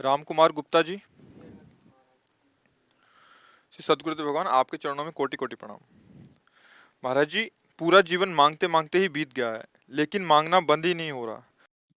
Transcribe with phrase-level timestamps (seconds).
[0.00, 0.94] राम कुमार गुप्ता जी।
[3.72, 5.78] श्री सदगुरुदेव भगवान, आपके चरणों में कोटि कोटि प्रणाम।
[7.04, 7.42] महाराज जी,
[7.78, 11.42] पूरा जीवन मांगते मांगते ही बीत गया है, लेकिन मांगना बंद ही नहीं हो रहा।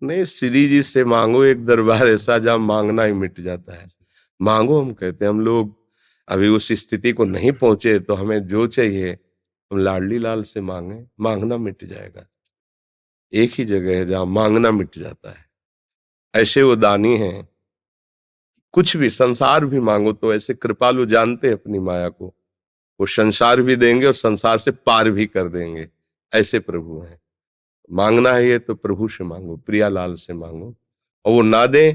[0.02, 3.88] नहीं, श्री जी से मांगो, एक दरबार ऐसा जहाँ मांगना ही मिट जाता है।
[4.42, 5.76] मांगो, हम कहते हैं, हम लोग
[6.28, 11.06] अभी उस स्थिति को नहीं पहुँचे तो हमें जो चाहिए, हम लाडली लाल से मांगे,
[11.20, 12.28] मांगना मिट जाएगा।
[13.34, 15.46] एक ही जगह है जहाँ मांगना मिट जाता है।
[16.34, 17.51] ऐसे वो दानी हैं
[18.74, 22.28] कुछ भी संसार भी मांगो तो ऐसे कृपालु जानते हैं अपनी माया को।
[23.00, 25.88] वो संसार भी देंगे और संसार से पार भी कर देंगे।
[26.34, 27.20] ऐसे प्रभु हैं।
[27.90, 30.76] मांगना है ये तो प्रभु से मांगो प्रियालाल से मांगो।
[31.26, 31.92] और वो ना दे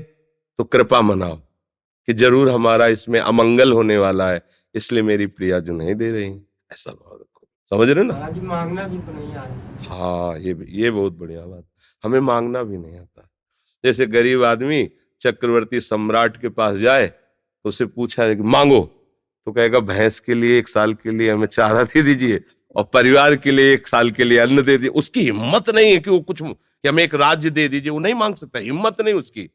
[0.58, 4.42] तो कृपा मनाओ कि ज़रूर हमारा इसमें अमंगल होने वाला है
[4.74, 6.30] इसलिए मेरी प्रिया जो नहीं दे रही।
[6.72, 8.14] ऐसा भाव रखो। समझ रहे ना?
[8.42, 11.64] मांगना भी तो नहीं आ रहा हाँ ये ये बहुत बढ़िया बात।
[12.04, 13.28] हमें मांगना भी नहीं आता।
[13.84, 14.82] जैसे गरीब आदमी
[15.26, 18.80] चक्रवर्ती सम्राट के पास जाए तो उसे पूछा कि मांगो।
[19.46, 22.40] तो कहेगा भैंस के लिए एक साल के लिए हमें चारा दे दीजिए
[22.76, 25.98] और परिवार के लिए एक साल के लिए अन्न दे दीजिए। उसकी हिम्मत नहीं है
[25.98, 29.14] कि वो कुछ कि हमें एक राज्य दे दीजिए वो नहीं मांग सकता हिम्मत नहीं
[29.14, 29.48] उसकी।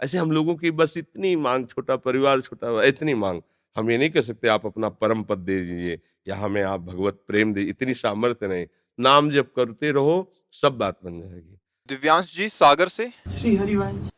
[0.00, 3.40] ऐसे हम लोगों की बस इतनी मांग छोटा परिवार छोटा इतनी मांग।
[3.76, 7.22] हम ये नहीं कह सकते आप अपना परम पद दे दीजिए। या हमें आप भगवत
[7.28, 8.66] प्रेम दे इतनी सामर्थ्य नहीं।
[8.98, 10.16] नाम जब करते रहो
[10.52, 13.10] सब बात बन जाएगी। दिव्यांश जी सागर से?
[13.30, 14.10] श्री हरिवंश।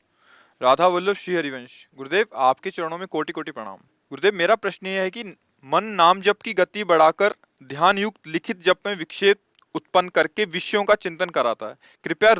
[0.62, 3.76] राधा वल्लभ श्री हरिवंश गुरुदेव आपके चरणों में कोटि कोटि प्रणाम।
[4.10, 5.25] गुरुदेव मेरा प्रश्न यह है कि
[5.65, 9.38] मन नाम जप की गति बढ़ाकर ध्यान युक्त लिखित जप में विक्षेप
[9.75, 11.75] उत्पन्न करके विषयों का चिंतन कराता है।
[12.05, 12.32] कृपया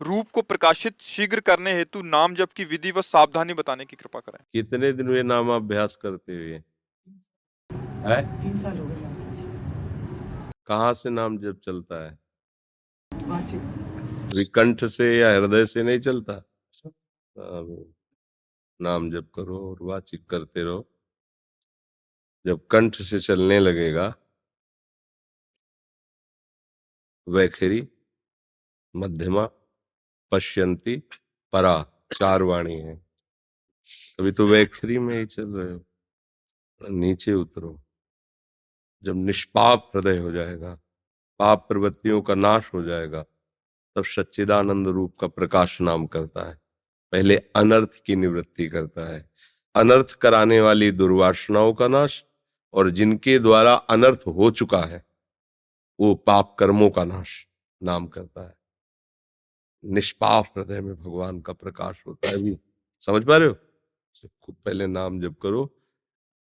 [0.00, 4.20] रूप को प्रकाशित शीघ्र करने हेतु नाम जप की विधि व सावधानी बताने की कृपा
[4.20, 6.62] करें। कितने दिन हुए नाम अभ्यास करते हुए?
[8.06, 8.22] है?
[8.42, 8.94] तीन साल हो गए
[10.66, 12.18] कहाँ से नाम जब चलता है?
[14.34, 16.42] विकंठ से या हृदय से नहीं चलता?
[17.38, 20.90] नाम जप करो और वाचिक करते रहो।
[22.46, 24.14] जब कंठ से चलने लगेगा
[27.28, 27.88] वैखरी
[28.96, 29.50] मध्यमा,
[30.32, 30.96] पश्यंती,
[31.52, 33.06] परा, चार वाणी है।
[34.20, 35.84] अभी तो वैखरी में ही चल रहे हो।
[36.88, 37.82] नीचे उतरो।
[39.02, 40.80] जब निष्पाप हृदय हो जाएगा,
[41.38, 43.22] पाप प्रवृत्तियों का नाश हो जाएगा,
[43.96, 46.63] तब सच्चिदानंद रूप का प्रकाश नाम करता है।
[47.12, 49.30] पहले अनर्थ की निवृत्ति करता है।
[49.74, 52.24] अनर्थ कराने वाली दुर्वासनाओं का नाश
[52.72, 55.06] और जिनके द्वारा अनर्थ हो चुका है,
[56.00, 57.46] वो पाप कर्मों का नाश
[57.82, 58.58] नाम करता है।
[59.84, 62.54] निष्पाप हृदय में भगवान का प्रकाश होता है।
[63.00, 63.56] समझ पा रहे हो?
[64.42, 65.80] खूब पहले नाम जप करो।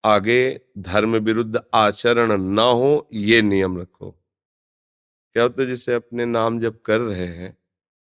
[0.06, 4.12] आगे धर्म विरुद्ध आचरण ना हो, ये नियम रखो।
[5.34, 7.58] क्या होता है, जैसे अपने नाम जब कर रहे हैं,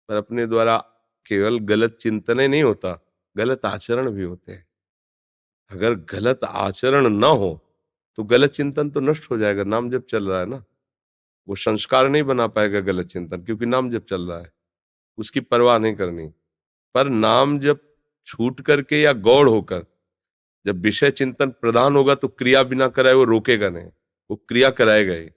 [0.09, 0.91] पर अपने द्वारा
[1.27, 3.01] केवल गलत चिंतन नहीं होता,
[3.37, 4.67] गलत आचरण भी होते हैं।
[5.71, 7.61] अगर गलत आचरण ना हो
[8.19, 10.63] तो गलत चिंतन तो नष्ट हो जाएगा, नाम जब चल रहा है ना?
[11.49, 14.53] वो संस्कार नहीं बना पाएगा गलत चिंतन, क्योंकि नाम जब चल रहा है।
[15.19, 16.27] उसकी परवाह नहीं करनी।
[16.95, 17.81] पर नाम जब
[18.27, 19.85] छूट करके या गौड़ होकर,
[20.67, 23.91] जब विषय चिंतन प्रधान होगा तो क्रिया बिना कराए वो रोकेगा नहीं,
[24.31, 25.29] वो क्रिया कराएगा ही।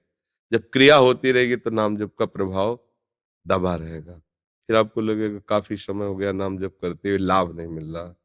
[0.52, 2.80] जब क्रिया होती रहेगी तो नाम जब का प्रभाव
[3.46, 4.22] दबा रहेगा।
[4.70, 8.16] फिर आपको लगेगा, काफ़ी समय हो गया, नाम जप करते हुए लाभ नहीं मिल रहा।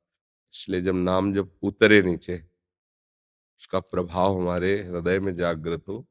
[0.55, 2.37] इसलिए जब नाम जब उतरे नीचे,
[3.61, 6.05] उसका प्रभाव हमारे हृदय में जागृत हो।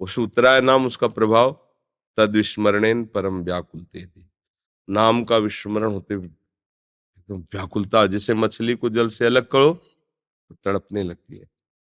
[0.00, 1.52] उस उतरा है नाम, उसका प्रभाव
[2.18, 4.28] तद विस्मरणेन परम व्याकुलते थी।
[4.88, 11.02] नाम का विस्मरण होते एकदम व्याकुलता, जैसे मछली को जल से अलग करो तो तड़पने
[11.02, 11.48] लगती है।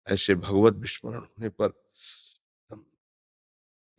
[0.06, 1.72] ऐसे भगवत विस्मरण होने पर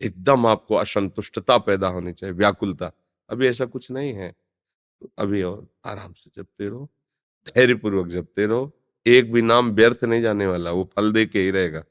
[0.01, 2.91] एकदम आपको असंतुष्टता पैदा होनी चाहिए, व्याकुलता।
[3.31, 4.31] अभी ऐसा कुछ नहीं है।
[5.01, 6.89] तो अभी और आराम से जपते रहो
[7.47, 8.71] धैर्य पूर्वक जपते रहो।
[9.05, 11.83] एक भी नाम व्यर्थ नहीं जाने वाला, वो फल दे के ही रहेगा।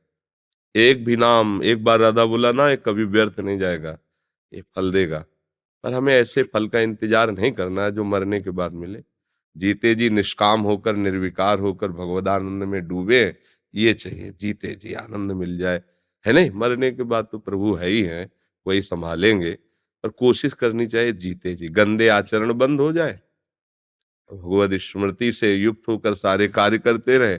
[0.75, 3.99] एक भी नाम, एक बार राधा बोला ना, एक कभी व्यर्थ नहीं जाएगा,
[4.53, 5.25] ये फल देगा।
[5.85, 9.03] पर हमें ऐसे फल का इंतज़ार नहीं करना है जो मरने के बाद मिले।
[9.57, 13.23] जीते जी निष्काम होकर, निर्विकार होकर भगवदानंद में डूबे,
[13.75, 15.83] ये चाहिए, जीते जी आनंद मिल जाए।
[16.25, 16.51] है नहीं?
[16.51, 18.31] मरने के बाद तो प्रभु है ही है,
[18.67, 19.59] वही संभालेंगे।
[20.05, 23.21] और कोशिश करनी चाहिए, जीते जी। गंदे आचरण बंद हो जाए।
[24.31, 27.39] भगवत स्मृति से युक्त होकर सारे कार्य करते रहे।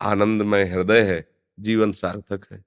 [0.00, 1.28] आनंदमय हृदय है,
[1.60, 2.64] जीवन सार्थक है।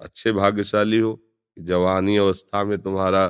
[0.00, 1.20] अच्छे भाग्यशाली हो,
[1.56, 3.26] जवानी अवस्था में तुम्हारा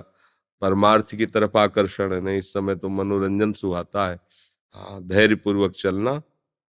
[0.63, 4.19] परमार्थ की तरफ़ आकर्षण है, नहीं इस समय तो मनोरंजन सुहाता है।
[4.75, 6.19] हाँ धैर्य पूर्वक चलना,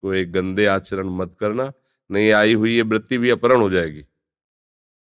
[0.03, 1.71] कोई गंदे आचरण मत करना
[2.11, 4.05] नहीं आई हुई ये वृत्ति भी अपहरण हो जाएगी।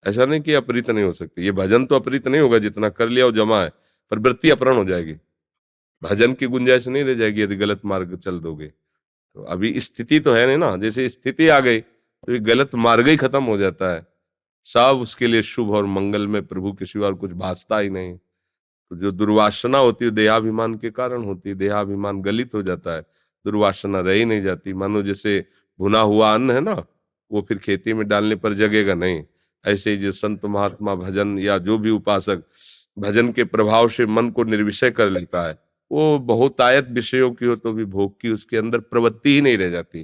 [0.06, 3.10] ऐसा नहीं कि अपरित नहीं हो सकती। ये भजन तो अपरित नहीं होगा जितना कर
[3.10, 3.72] लिया वो जमा है,
[4.12, 5.16] पर वृत्ति अपहरण हो जाएगी।
[6.02, 10.34] भजन की गुंजाइश नहीं रह जाएगी यदि गलत मार्ग चल दोगे। तो अभी स्थिति तो
[10.34, 13.94] है नहीं ना, जैसे स्थिति आ गई तो ये गलत मार्ग ही खत्म हो जाता
[13.94, 14.06] है।
[14.68, 18.16] सब उसके लिए शुभ और मंगल में प्रभु के सिवा और कुछ भासता ही नहीं।
[18.16, 23.02] तो जो दुर्वासना होती है, देहाभिमान के कारण होती है, देहाभिमान गलित हो जाता है,
[23.46, 25.46] दुर्वासना रह ही नहीं जाती। मानो जैसे
[25.80, 26.74] भुना हुआ अन्न है ना,
[27.32, 29.24] वो फिर खेती में डालने पर जगेगा नहीं।
[29.66, 32.44] ऐसे जो संत महात्मा भजन या जो भी उपासक
[32.98, 35.58] भजन के प्रभाव से मन को निर्विषय कर लेता है,
[35.92, 39.58] वो बहुत आयत विषयों की हो तो भी भोग की उसके अंदर प्रवृत्ति ही नहीं
[39.58, 40.04] रह जाती।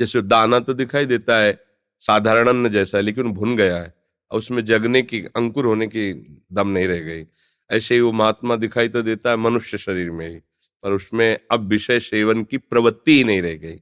[0.00, 1.58] जैसे दाना तो दिखाई देता है
[2.02, 3.94] साधारण अन्न जैसा है लेकिन भुन गया है,
[4.30, 6.12] और उसमें जगने की, अंकुर होने की
[6.52, 7.24] दम नहीं रह गई।
[7.70, 11.68] ऐसे ही वो महात्मा दिखाई तो देता है मनुष्य शरीर में ही, पर उसमें अब
[11.68, 13.80] विषय सेवन की प्रवृत्ति ही नहीं रह गई।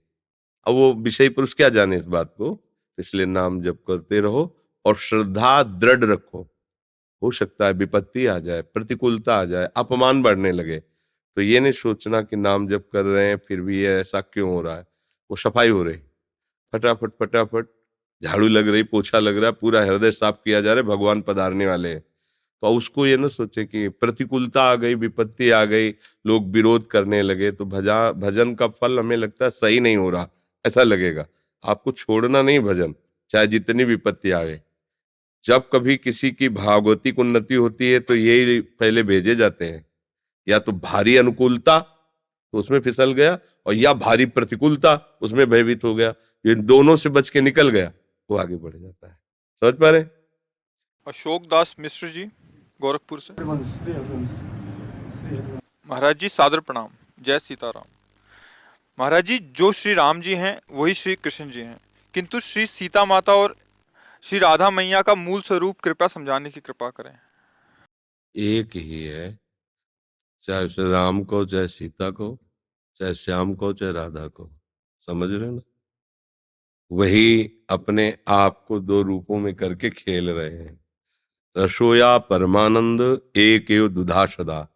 [0.66, 2.60] अब वो विषय पुरुष क्या जाने इस बात को?
[2.98, 4.44] इसलिए नाम जप करते रहो
[4.84, 6.48] और श्रद्धा दृढ़ रखो।
[7.22, 10.78] हो सकता है विपत्ति आ जाए, प्रतिकूलता आ जाए, अपमान बढ़ने लगे
[11.36, 14.50] तो ये नहीं सोचना कि नाम जप कर रहे हैं, फिर भी ये ऐसा क्यों
[14.50, 14.86] हो रहा है?
[15.30, 15.96] वो सफ़ाई हो रही।
[16.72, 17.66] फटाफट फटाफट,
[18.22, 21.22] झाड़ू लग रही, पोछा लग रहा है पूरा हृदय साफ़ किया जा रहा है, भगवान
[21.22, 25.90] पधारने वाले हैं। तो उसको ये ना सोचे कि प्रतिकूलता आ गई, विपत्ति आ गई,
[26.24, 30.10] लोग विरोध करने लगे तो भजा, भजन का फल हमें लगता है सही नहीं हो
[30.10, 30.28] रहा,
[30.64, 31.26] ऐसा लगेगा।
[31.64, 32.94] आपको छोड़ना नहीं भजन
[33.30, 34.60] चाहे जितनी विपत्ति आए
[35.44, 39.84] जब कभी किसी की भागवतिक उन्नति होती है तो यही पहले भेजे जाते हैं।
[40.46, 45.94] या तो भारी अनुकूलता तो उसमें फिसल गया और या भारी प्रतिकूलता उसमें भयभीत हो
[45.94, 47.92] गया। ये दोनों से बच के निकल गया
[48.30, 49.18] वो आगे बढ़ जाता है।
[49.62, 50.02] समझ पा रहे
[51.06, 52.24] अशोक दास मिश्र जी
[52.80, 53.44] गोरखपुर से।
[55.86, 56.88] महाराज जी सादर प्रणाम।
[57.22, 57.93] जय सीताराम।
[58.98, 61.80] महाराज जी, जो श्री राम जी हैं, वही श्री कृष्ण जी हैं।
[62.14, 63.56] किंतु श्री सीता माता और
[64.22, 67.18] श्री राधा मैया का मूल स्वरूप कृपया समझाने की कृपा करें।
[68.36, 69.38] एक ही है।
[70.42, 72.38] चाहे श्री राम को, चाहे सीता को,
[72.96, 74.50] चाहे श्याम को, चाहे राधा को।
[75.00, 75.60] समझ रहे ना?
[76.92, 80.84] वही अपने आप को दो रूपों में करके खेल रहे हैं।
[81.58, 84.68] रसोया परमानंद एक दुधा सदा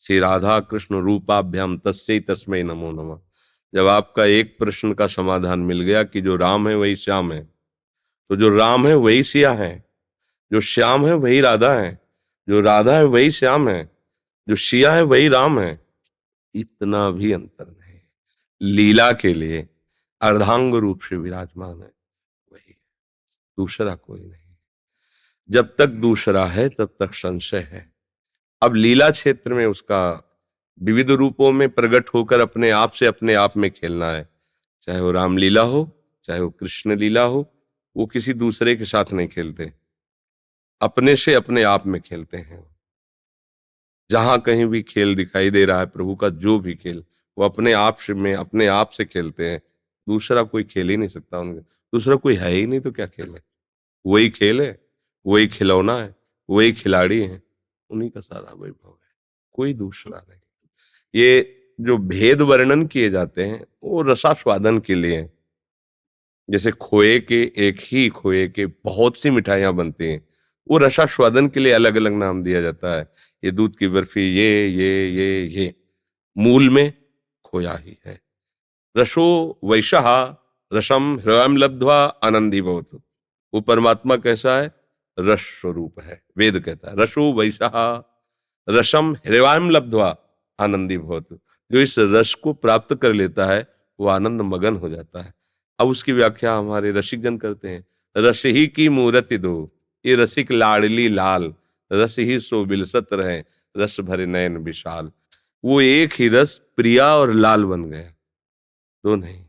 [0.00, 3.20] श्री राधा कृष्ण रूपाभ्याम तस्य तस्मय नमो नमः।
[3.74, 7.54] जब आपका एक प्रश्न का समाधान मिल गया कि जो राम है, वही श्याम है।
[8.28, 9.90] तो जो राम है, वही सिया है।
[10.52, 12.00] जो श्याम है, वही राधा है।
[12.48, 13.96] जो राधा है, वही श्याम है।
[14.48, 15.86] जो शिया है, वही राम है।
[16.54, 18.00] इतना भी अंतर नहीं।
[18.62, 19.68] लीला के लिए
[20.20, 21.92] अर्धांग रूप से विराजमान है।
[22.52, 22.72] वही
[23.58, 24.56] दूसरा कोई नहीं।
[25.50, 27.92] जब तक दूसरा है, तब तक संशय है।
[28.62, 30.30] अब लीला क्षेत्र में उसका
[30.82, 34.28] विविध रूपों में प्रकट होकर अपने आप से अपने आप में खेलना है।
[34.82, 37.52] चाहे वो रामलीला हो, चाहे वो कृष्ण लीला हो,
[37.96, 39.72] वो किसी दूसरे के साथ नहीं खेलते।
[40.80, 42.74] अपने से अपने आप में खेलते हैं
[44.10, 47.04] जहाँ कहीं भी खेल दिखाई दे रहा है, प्रभु का जो भी खेल,
[47.38, 49.62] वो अपने आप से में, अपने आप से खेलते हैं।
[50.08, 53.34] दूसरा कोई खेल ही नहीं सकता उनके। दूसरा कोई है ही नहीं तो क्या खेल
[53.34, 53.44] है?
[54.06, 54.86] वही खेल है,
[55.26, 56.16] वही खिलौना है,
[56.50, 57.42] वही खिलाड़ी है।
[57.90, 59.12] उन्हीं का सारा वैभव है।
[59.52, 60.40] कोई दूसरा नहीं।
[61.14, 65.32] ये जो भेद वर्णन किए जाते हैं, वो रसास्वादन के लिए हैं।
[66.50, 70.28] जैसे खोए के एक ही खोए के बहुत सी मिठाइयाँ बनती हैं,
[70.70, 73.12] वो रसास्वादन के लिए अलग अलग नाम दिया जाता है।
[73.44, 75.74] ये दूध की बर्फ़ी, ये ये ये ये,
[76.38, 76.92] मूल में
[77.44, 78.20] खोया ही है।
[78.96, 80.24] रसो वैशाह,
[80.76, 82.88] रसम हृदय लब्धवा, आनंदी बहुत
[83.54, 84.74] वो परमात्मा कैसा है?
[85.20, 88.10] रस स्वरूप है, वेद कहता है। रसो वैशाह,
[88.68, 90.16] रसम हृदय लब्धवा
[90.60, 91.28] आनंदी बहुत।
[91.72, 93.68] जो इस रस को प्राप्त कर लेता है,
[94.00, 95.34] वो आनंद मगन हो जाता है।
[95.78, 99.70] अब उसकी व्याख्या हमारे रसिक जन करते हैं। रस ही की मूर्ति दो,
[100.06, 101.54] ये रसिक लाडली लाल
[101.92, 103.42] रस ही सो बिलसत रहे,
[103.76, 105.12] रस भरे नयन विशाल।
[105.64, 108.02] वो एक ही रस प्रिया और लाल बन गया
[109.04, 109.44] दो नहीं।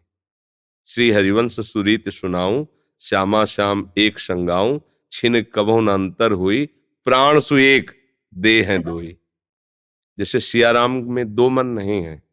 [0.86, 2.66] श्री हरिवंश सुरीत सुनाऊं,
[3.00, 4.80] श्यामा श्याम एक संगाऊं,
[5.12, 6.66] छिन कबो न अंतर हुई,
[7.06, 7.92] प्राण सु एक
[8.36, 9.18] दे हैं दोई।
[10.18, 12.24] जैसे सियाराम में दो मन नहीं है,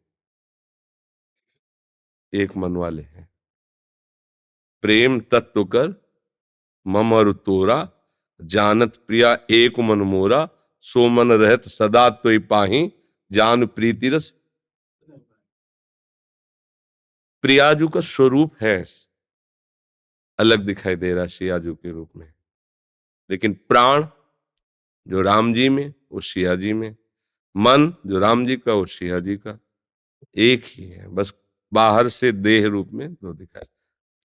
[2.33, 3.29] एक मन वाले हैं।
[4.83, 5.89] प्रेम तत्व कर,
[6.87, 7.91] मम और तोरा,
[8.41, 10.49] जानत प्रिया एक मन मोरा,
[10.81, 12.93] सो मन रहत सदा तो पाही,
[13.33, 14.33] जान प्रीति रस।
[17.45, 18.85] प्रियाजू का स्वरूप है
[20.39, 22.33] अलग दिखाई दे रहा शियाजू के रूप में।
[23.31, 24.07] लेकिन प्राण,
[25.07, 26.97] जो राम जी में, वो शिया जी में
[27.55, 29.59] मन, जो राम जी का और शिया जी का,
[30.37, 31.35] एक ही है। बस
[31.73, 33.67] बाहर से देह रूप में दो दिखाए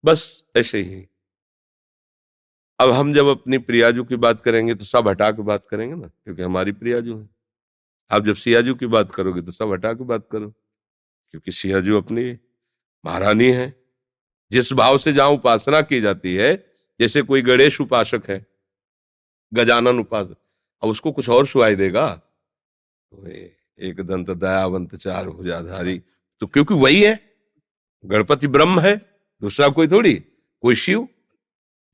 [0.05, 1.07] बस ऐसे ही।
[2.79, 6.07] अब हम जब अपनी प्रियाजू की बात करेंगे तो सब हटा के बात करेंगे ना,
[6.07, 7.29] क्योंकि हमारी प्रियाजू है।
[8.11, 10.51] आप जब सियाजू की बात करोगे तो सब हटा के बात करो,
[11.35, 12.31] क्योंकि सियाजू अपनी
[13.05, 13.75] महारानी है।
[14.51, 16.55] जिस भाव से जहाँ उपासना की जाती है,
[17.01, 18.45] जैसे कोई गणेश उपासक है,
[19.53, 20.37] गजानन उपासक,
[20.83, 22.07] अब उसको कुछ और सुनाई देगा।
[23.81, 26.03] एक दंत दयावंत चार भुजाधारी।
[26.41, 27.21] तो क्योंकि वही है,
[28.07, 28.97] गणपति ब्रह्म है,
[29.41, 30.15] दूसरा कोई थोड़ी,
[30.61, 31.09] कोई शिव।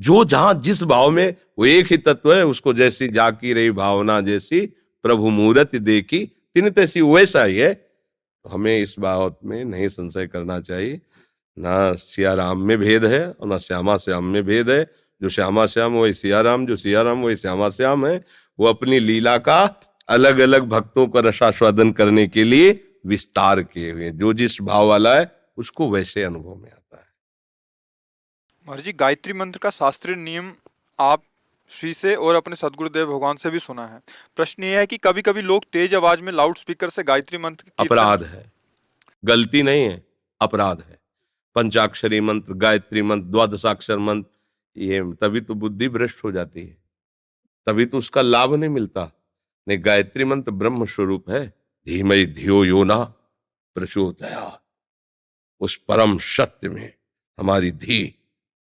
[0.00, 4.20] जो जहाँ जिस भाव में, वो एक ही तत्व है, उसको जैसी जाकी रही भावना
[4.20, 4.60] जैसी,
[5.02, 10.26] प्रभु मूर्ति देखी, तीन तैसी वैसा ही है। तो हमें इस बात में नहीं संशय
[10.26, 11.00] करना चाहिए।
[11.58, 14.90] ना सिया राम में भेद है और ना श्यामा श्याम में भेद है।
[15.22, 18.24] जो श्यामा श्याम, वही सिया राम जो सिया राम वही श्यामा श्याम है,
[18.58, 19.66] वो अपनी लीला का
[20.08, 22.72] अलग अलग भक्तों का रसास्वादन करने के लिए
[23.06, 27.06] विस्तार किए हुए जो जिस भाव वाला है उसको वैसे अनुभव में आता है।
[28.66, 30.52] महाराज जी गायत्री मंत्र का शास्त्रीय नियम
[30.98, 31.22] आप
[31.70, 34.00] श्री से और अपने सदगुरुदेव भगवान से भी सुना है।
[34.36, 37.70] प्रश्न यह है कि कभी कभी लोग तेज आवाज़ में लाउड स्पीकर से गायत्री मंत्र
[37.78, 38.52] अपराध है।
[39.24, 40.04] गलती नहीं है
[40.40, 40.98] अपराध है।
[41.54, 46.76] पंचाक्षरी मंत्र गायत्री मंत्र द्वादशाक्षर मंत्र ये तभी तो बुद्धि भ्रष्ट हो जाती है।
[47.66, 49.10] तभी तो उसका लाभ नहीं मिलता।
[49.66, 51.46] ने गायत्री मंत्र ब्रह्म स्वरूप है
[51.86, 53.02] धीमय धियो योना
[53.76, 54.60] प्रचोदया।
[55.60, 56.92] उस परम सत्य में
[57.38, 58.04] हमारी धी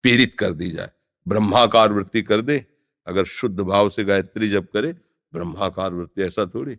[0.05, 0.91] पीड़ित कर दी जाए।
[1.27, 2.65] ब्रह्माकार वृत्ति कर दे।
[3.07, 4.93] अगर शुद्ध भाव से गायत्री जब करे,
[5.33, 6.77] ब्रह्माकार वृत्ति ऐसा थोड़ी।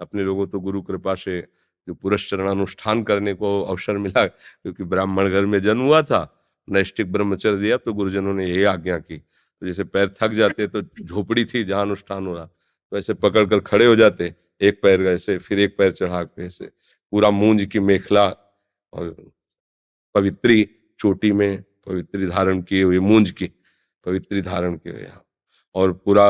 [0.00, 1.40] अपने लोगों तो गुरु कृपा से
[1.88, 6.20] जो पुरस्चरणानुष्ठान करने को अवसर मिला, क्योंकि ब्राह्मण घर में जन्म हुआ था
[6.68, 10.82] नैष्टिक ब्रह्मचर्य दिया तो गुरुजनों ने यही आज्ञा की। तो जैसे पैर थक जाते तो
[10.82, 12.46] झोपड़ी थी, जहाँ अनुष्ठान हो रहा
[12.92, 16.46] तो ऐसे पकड़ कर खड़े हो जाते एक पैर ऐसे, फिर एक पैर चढ़ा के
[16.46, 16.70] ऐसे।
[17.12, 18.26] पूरा मूंज की मेखला
[18.92, 19.14] और
[20.14, 20.68] पवित्री
[21.00, 23.46] चोटी में पवित्री धारण किए हुए, मूंज की
[24.06, 25.06] पवित्री धारण किए हुए
[25.74, 26.26] और पूरा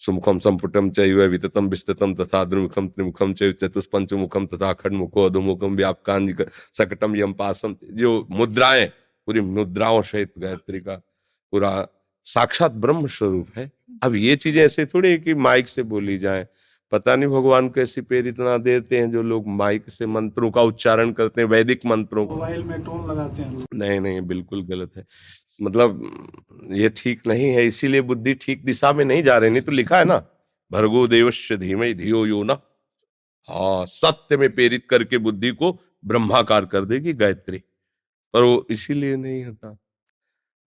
[0.00, 6.42] सुमुखम संपुटम चैव विततम विस्ततम तथा द्रुमुखम त्रिमुखम चैव चतुष्पंचमुखम तथा खडमुखो अधुमुखम व्यापकांज
[6.74, 8.86] सकटम यम पासम। जो मुद्राएँ,
[9.28, 10.96] पूरी मुद्राओं सहित गायत्री का
[11.52, 11.86] पूरा
[12.26, 13.70] साक्षात ब्रह्म स्वरूप है।
[14.02, 16.46] अब ये चीज़ ऐसे थोड़ी है कि माइक से बोली जाए।
[16.92, 21.12] पता नहीं भगवान को ऐसी प्रेरितना देते हैं जो लोग माइक से मंत्रों का उच्चारण
[21.12, 25.04] करते हैं वैदिक मंत्रों को। मोबाइल में टोन लगाते हैं नहीं नहीं बिल्कुल गलत है।
[25.62, 26.02] मतलब
[26.72, 29.98] ये ठीक नहीं है इसीलिए बुद्धि ठीक दिशा में नहीं जा रही नहीं तो लिखा
[29.98, 30.16] है ना
[30.70, 32.58] भर्गो देवश्य धीमय धियो यो ना।
[33.48, 35.72] हाँ सत्य में प्रेरित करके बुद्धि को
[36.04, 37.58] ब्रह्माकार कर देगी गायत्री।
[38.34, 39.76] पर वो इसीलिए नहीं होता।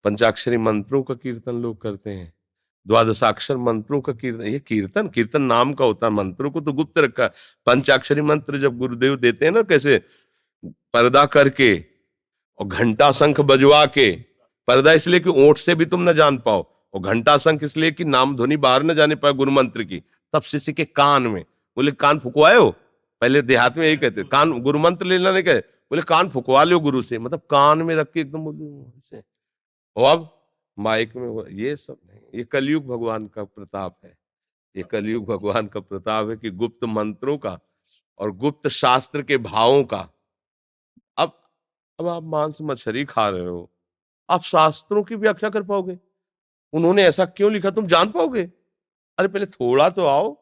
[0.06, 2.34] पंचाक्षरी मंत्रों का कीर्तन लोग करते हैं।
[2.86, 6.98] द्वादशाक्षर मंत्रों का कीर्तन ये कीर्तन कीर्तन नाम का होता है मंत्रों को तो गुप्त
[6.98, 7.30] रखा है
[7.68, 9.98] पंचाक्षरी मंत्र जब गुरुदेव देते हैं ना कैसे
[10.94, 11.74] पर्दा करके
[12.60, 14.12] और घंटा शंख बजवा के
[14.68, 18.06] पर्दा इसलिए कि ओठ से भी तुम न जान पाओ और घंटा शंख इसलिए कि
[18.06, 20.02] नाम ध्वनि बाहर न जाने पाए गुरु मंत्र की
[20.34, 21.42] तब शिष्य के कान में
[21.78, 22.70] बोले कान फुकवाए हो
[23.22, 25.60] पहले देहात में यही कहते कान गुरु मंत्र लेना नहीं कहे
[25.92, 29.22] बोले कान फुकवा लो गुरु से मतलब कान में रख के एकदम बोले
[29.96, 30.30] और अब
[30.80, 34.18] माइक में ये सब नहीं, ये कलयुग भगवान का प्रताप है।
[34.75, 37.60] ये कलयुग भगवान का प्रताप है कि गुप्त मंत्रों का
[38.20, 40.10] और गुप्त शास्त्र के भावों का।
[41.18, 41.42] अब
[42.00, 43.70] अब आप मांस मछली खा रहे हो,
[44.30, 46.00] आप शास्त्रों की व्याख्या कर पाओगे?
[46.74, 48.44] उन्होंने ऐसा क्यों लिखा तुम जान पाओगे?
[49.18, 50.38] अरे, पहले थोड़ा तो आओ,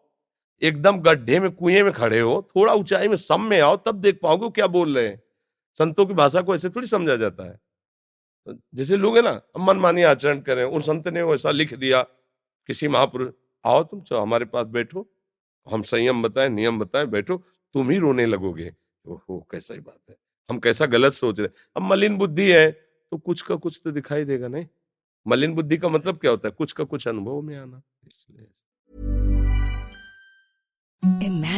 [0.61, 4.19] एकदम गड्ढे में, कुएँ में खड़े हो, थोड़ा ऊंचाई में, सम में आओ, तब देख
[4.23, 5.21] पाओगे क्या बोल रहे हैं।
[5.73, 7.59] संतों की भाषा को ऐसे थोड़ी समझा जाता है।
[8.47, 12.01] जैसे लोग है ना मनमानी आचरण करें, उन संत ने ऐसा लिख दिया,
[12.67, 13.33] किसी महापुरुष,
[13.65, 15.07] आओ तुम, चलो हमारे पास बैठो,
[15.71, 17.37] हम संयम बताएँ, नियम बताएँ, बैठो,
[17.73, 18.73] तुम ही रोने लगोगे।
[19.07, 20.15] ओहो, कैसा ही बात है।
[20.49, 22.71] हम कैसा गलत सोच रहे अब मलिन बुद्धि है
[23.11, 24.67] तो कुछ का कुछ तो दिखाई देगा, नहीं?
[25.27, 26.51] मलिन बुद्धि का मतलब क्या होता है?
[26.57, 28.47] कुछ का कुछ अनुभव में आना। इसलिए।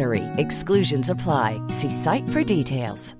[0.00, 0.24] BUTTERY.
[0.38, 1.60] Exclusions apply.
[1.68, 3.19] See site for details.